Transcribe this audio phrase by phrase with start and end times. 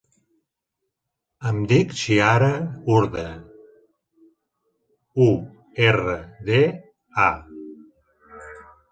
[1.49, 2.47] Em dic Chiara
[2.93, 3.25] Urda:
[5.25, 5.27] u,
[5.91, 6.15] erra,
[6.49, 6.63] de,
[7.27, 7.29] a.